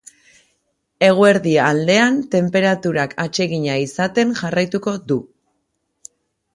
[1.07, 5.23] Eguerdi aldean tenperaturak atsegina izaten jarraituko du.